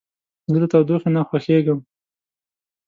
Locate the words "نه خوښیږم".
1.15-1.79